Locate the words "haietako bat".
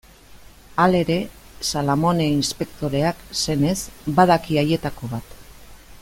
4.63-5.37